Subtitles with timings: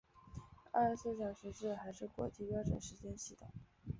[0.71, 3.47] 二十四小时制还是国际标准时间系统。